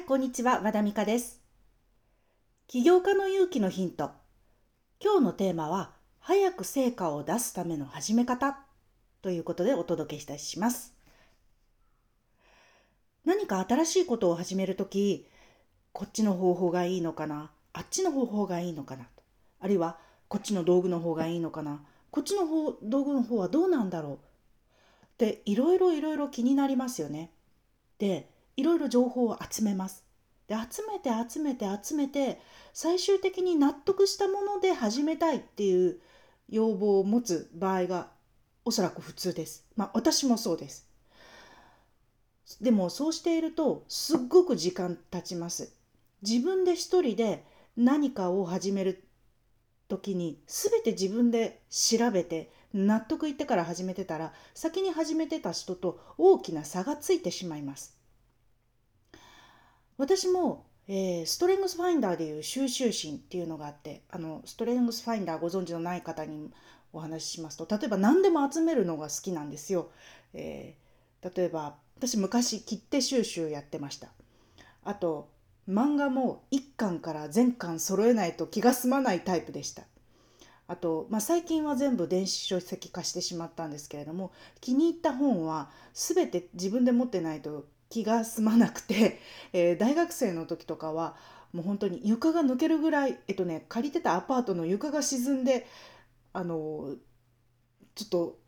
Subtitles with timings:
[0.00, 0.62] い、こんにちは。
[0.62, 1.40] 和田美香です。
[2.66, 4.10] 起業家の勇気のヒント。
[4.98, 8.58] 今日のテーマは、早く成果を出すための始め方
[9.20, 10.94] ということでお届けいたします。
[13.26, 15.26] 何か新しいことを始めるとき、
[15.92, 17.50] こっちの方法がいいのかな？
[17.74, 19.06] あっちの方法がいいのかな？
[19.60, 19.98] あるいは、
[20.28, 21.82] こっちの道具の方がいいのかな？
[22.10, 24.14] こっちの方道具の方はどうなんだろう？
[24.14, 24.18] っ
[25.18, 27.32] ていろいろいろいろ気になりますよね。
[27.98, 28.30] で
[28.60, 30.04] いろいろ情報を集めます。
[30.46, 32.40] で集めて集めて集めて
[32.72, 36.00] 最終的に納得したもので始めたいっていう
[36.48, 38.08] 要望を持つ場合が
[38.64, 39.64] おそらく普通です。
[39.76, 40.88] まあ私もそうです。
[42.60, 45.72] でもそうしているとすっごく時間経ちます。
[46.22, 47.44] 自分で一人で
[47.76, 49.04] 何かを始める
[49.88, 57.99] 時に全て自分で調べて納得いってから始めてたら先に始めてた人と大きな差がついてしまいます。
[60.00, 66.50] 私も、えーストレングスファインダーでいう収集心っていうのがあってあのストレングスファインダーご存知のない方に
[66.92, 69.90] お話ししますと例えば何でも集めるのが好きなんですよ。
[70.34, 70.90] えー
[71.22, 74.08] 例えば私昔切手収集やってました。
[74.84, 75.28] あと
[75.68, 79.82] 漫画も1巻から全巻揃えないと気が済まないタイプでした。
[80.66, 84.30] あと、まあ、最近は全部電子書籍化してしまったんですけれども
[84.60, 89.20] 気に入った本は全て自分で持ってないと気が済まなくて、
[89.52, 91.16] えー大学生の時とかは
[91.52, 95.66] もう本当に床が抜けるぐらい、えっとね、借りてたアパートの床が沈んで
[96.32, 96.96] あの
[97.94, 98.38] ちょっと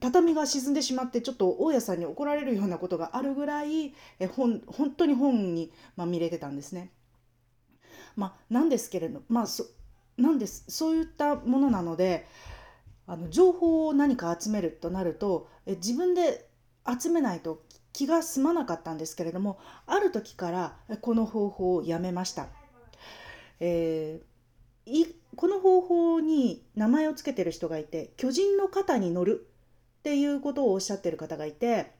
[0.00, 6.92] 畳が沈んでしまってちょっと大家さんに怒られるようなことがあるぐらいえ本本当に本にまみれてたんですね。
[8.16, 9.66] まあ、なんですけれどまあそ
[10.16, 12.26] なんですそういったものなので
[13.06, 16.48] あの情報を何か集めるとなるとえ自分で
[17.00, 17.62] 集めないと
[17.96, 22.48] 気が済まなかったんですけれどもある時からこの方法をやめました。
[23.58, 24.36] えー
[24.88, 29.48] いこの方法に名前を付けてる人がいて巨人の肩に乗る
[29.98, 31.90] っていうことをおっしゃってる方がいて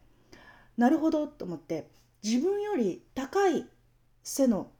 [0.76, 1.88] なるほどと思って
[2.22, 3.66] 自分より高い
[4.22, 4.70] 背の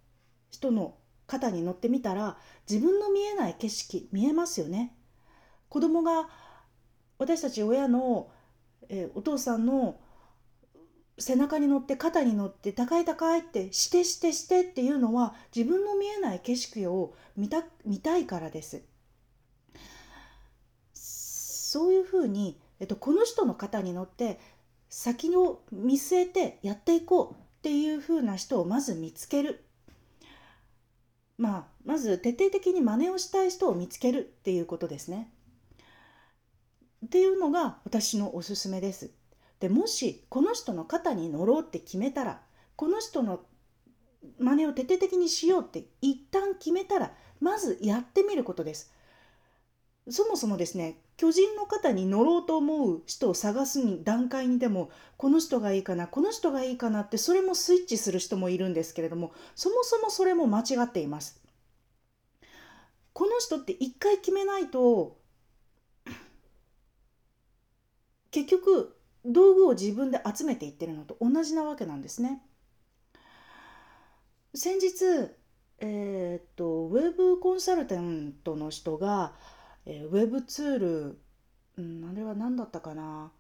[0.51, 0.95] 人の
[1.27, 2.37] 肩に乗ってみたら
[2.71, 4.95] 自分の見えない景色見えますよね。
[5.69, 6.29] 子供が
[7.19, 8.31] 私たち親の、
[8.89, 9.99] えーお父さんの
[11.19, 18.82] 背中に乗って肩に乗って高い高いってしてしてしてっていうのは自分の見えない景色を見た見たいからです。
[20.93, 24.38] そういうふうに、えっと、この人の肩に乗って
[24.88, 29.65] 先を見据えてやっていこうっていうふうな人をまず見つける。
[31.38, 35.31] まあ、まず徹底的に真似をしたい人を見つけるっていうことですね。
[37.04, 39.10] っていうのが私のおすすめです。
[39.61, 42.41] でもしこの人の肩に乗ろうって決めたら
[42.77, 43.41] この人の
[44.39, 48.93] 真似を徹底的にしようって一旦決めたらまずやってみることです。
[50.09, 61.43] そもそもですね巨人の肩に乗ろうと思う人を探す段階にでもこの人がいいかなこの人がいいかなってそれもスイッチする人もいるんですけれどもそもそもそれも間違っています。
[63.12, 65.16] この人って一回決めないと
[68.31, 68.96] 結局
[69.33, 72.43] 道具を自分で集めていってるのと同じなわけなんですね。
[74.55, 75.05] 先日、
[75.79, 79.35] えーっとウェブコンサルタントの人が、
[79.85, 81.19] えーウェブツール、
[81.79, 83.33] うん、あれは何だったかな、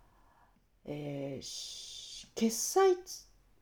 [0.86, 2.96] えー決済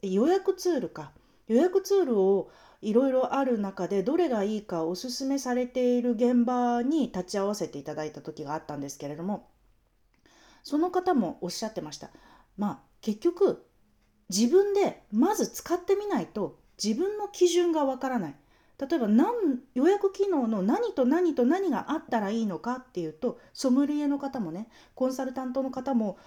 [0.02, 1.12] 予約ツールか
[1.46, 2.50] 予約ツールを
[2.82, 9.48] いろいろある中でどれがいいかおすすめされている現場に立ち会わせていただいた時があったんですけれども
[10.64, 12.10] その方もおっしゃってました。
[12.58, 13.64] まあ結局
[14.30, 18.34] 自分でまず使ってみないと自分の基準がわからない。
[18.80, 19.28] 例えば何
[19.74, 26.18] 予約機能の何と何と何があったらいいのかっていうとソムリエの方もねコンサルタントの方も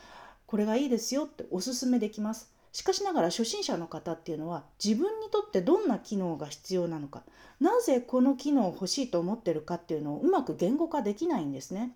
[0.46, 2.54] これがいいですよっておすすめできます。
[2.72, 7.24] しかしながら初心者の方っていうのは自分にとってどんな機能が必要なのか
[7.60, 11.96] なぜこの機能を欲しいと思ってるかっていうのをうまく言語化できないんですね。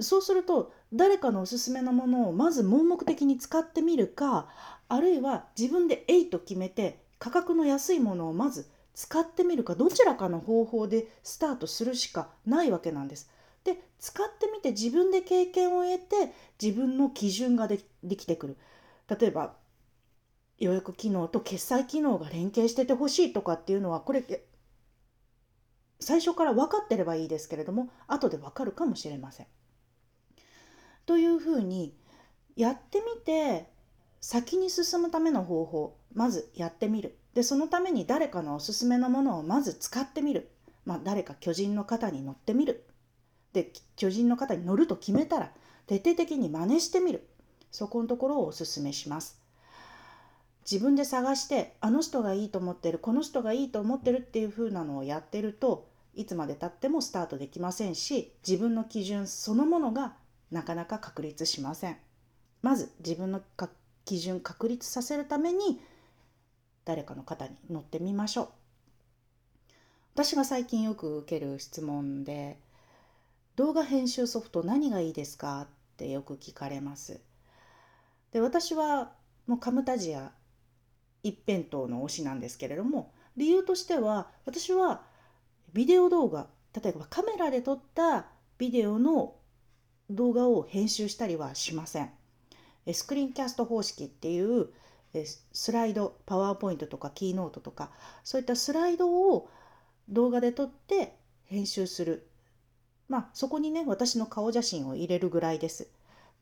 [0.00, 4.48] そうすると誰かのおすすめのものをまず盲目的に使ってみるか
[4.88, 13.30] あるいは自分で「えい」と決めて価格の安いものをまず使ってみるかどちらかの方法でスタートするしかないわけなんです。
[13.64, 18.56] で使ってみて自分で経験を得て自分の基準がでできてくる。
[19.08, 19.56] 例えば
[20.58, 24.24] 予約機能と決済機能が連携しててほしいとかっていうのはこれ
[26.00, 29.46] 最初から分かってればいいですけれども後で分かるかもしれません。
[31.08, 31.94] というふうに
[32.54, 33.66] やってみて
[34.20, 37.16] 先に進むための方法まずやってみる。
[37.32, 40.50] でそのために誰かのおすすめのものをまず使ってみる、
[40.84, 42.84] まあ、誰か巨人の肩に乗ってみる。
[43.54, 45.50] で巨人の肩に乗ると決めたら
[45.86, 47.26] 徹底的に真似してみる。
[47.70, 49.40] そこのところをおすすめします。
[50.70, 60.12] 自分で探してあの人がいいと思ってるこの人がいいと思ってるっていう風なのをやってるといつまでたってもスタートできませんし自分の基準そのものが
[60.50, 61.96] なかなか確立しません。
[62.62, 63.40] まず自分の
[64.04, 65.80] 基準確立させるために
[66.84, 68.48] 誰かの肩に乗ってみましょう。
[70.14, 72.58] 私が最近よく受ける質問で
[73.56, 75.66] 動画編集ソフト何がいいですかっ
[75.96, 77.20] てよく聞かれます。
[78.32, 79.12] で私は
[79.46, 80.32] もうカムタジア
[81.22, 85.02] 一辺倒の推しなんですけれども理由としては私は
[85.72, 88.26] ビデオ動画例えばカメラで撮った
[88.58, 89.34] ビデオの
[90.10, 92.10] 動画を編集したりはしません。
[92.92, 94.68] スクリーンキャスト方式っていう
[95.52, 97.90] スライドパワーポイントとかキーノートとか
[98.24, 99.50] そういったスライドを
[100.08, 101.14] 動画で撮って
[101.44, 102.26] 編集する
[103.08, 105.88] まあそこにね私の顔写真を入れるぐらいです。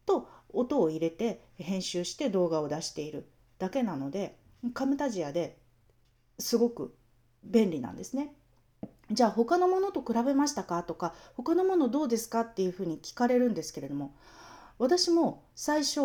[0.04, 3.26] と音を入れて編集して動画を出している
[3.58, 4.36] だけなので
[4.72, 5.56] カムタジアで
[6.38, 6.94] すごく
[7.42, 8.32] 便利なんですね。
[9.10, 10.82] じゃあ他のものと比べましたか？
[10.82, 12.40] とか他のものどうですか？
[12.40, 14.14] っていうふうに聞かれるんですけれども
[14.78, 16.00] 私も最初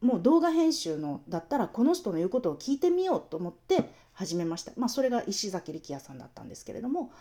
[0.00, 4.72] もう動画編集のだったらこの人の言うことを聞いてみようと思って始めました。
[4.76, 7.12] まあそれが石崎力也さんだったんですけれども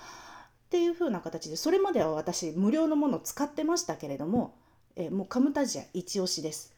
[0.66, 4.56] っていうふうな形でそれまでは私無料のものを使ってましたけれども
[4.96, 6.74] えもうカムタジア一押しです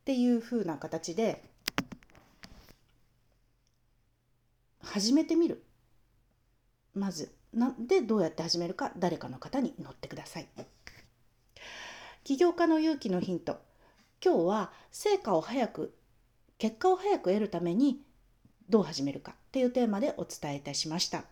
[0.00, 1.42] っていう風な形で
[4.96, 5.62] 始めてみる。
[6.94, 7.30] まず。
[7.52, 10.48] なでどうやって始めるか誰かの方に乗ってください。
[12.24, 13.60] 起業家の勇気のヒント。
[14.24, 15.94] 今日は成果を早く
[16.56, 18.00] 結果を早く得るために
[18.70, 21.24] どう始めるかっていうテーマでお伝えいたしました。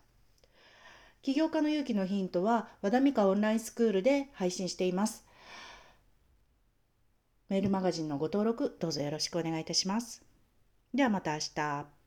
[1.23, 5.25] 起業家の勇気のヒントは和田美香オンラインスクールで配信しています。
[7.49, 10.23] メールマガジンのご登録どうぞよろしくお願いいたします。
[10.93, 12.04] ではまた明日。